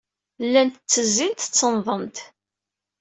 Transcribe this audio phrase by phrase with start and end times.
[0.45, 2.17] Llant ttezzint, ttennḍent.